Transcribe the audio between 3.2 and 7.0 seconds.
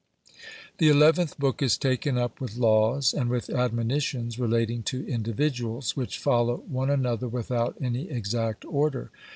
with admonitions relating to individuals, which follow one